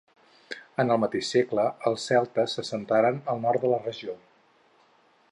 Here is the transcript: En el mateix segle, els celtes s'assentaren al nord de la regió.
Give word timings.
En 0.83 0.93
el 0.93 0.99
mateix 1.01 1.27
segle, 1.33 1.65
els 1.89 2.07
celtes 2.11 2.57
s'assentaren 2.59 3.19
al 3.35 3.43
nord 3.43 3.67
de 3.67 3.71
la 3.75 3.81
regió. 3.83 4.17